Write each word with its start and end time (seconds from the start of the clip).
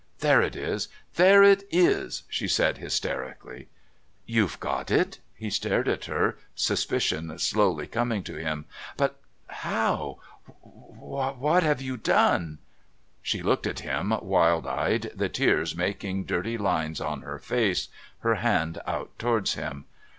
"There 0.17 0.41
it 0.41 0.55
is! 0.55 0.87
There 1.13 1.43
it 1.43 1.61
is!" 1.69 2.23
she 2.27 2.47
said 2.47 2.79
hysterically. 2.79 3.67
"You've 4.25 4.59
got 4.59 4.89
it?" 4.89 5.19
He 5.35 5.51
stared 5.51 5.87
at 5.87 6.05
her, 6.05 6.39
suspicion 6.55 7.37
slowly 7.37 7.85
coming 7.85 8.23
to 8.23 8.33
him. 8.37 8.65
"But 8.97 9.19
how? 9.45 10.17
What 10.63 11.61
have 11.61 11.83
you 11.83 11.97
done?" 11.97 12.57
She 13.21 13.43
looked 13.43 13.67
up 13.67 13.73
at 13.73 13.79
him 13.81 14.11
wild 14.23 14.65
eyed, 14.65 15.11
the 15.13 15.29
tears 15.29 15.75
making 15.75 16.25
dirty 16.25 16.57
lines 16.57 16.99
on 16.99 17.21
her 17.21 17.37
face, 17.37 17.89
her 18.21 18.33
hand 18.41 18.81
out 18.87 19.11
towards 19.19 19.53
him. 19.53 19.85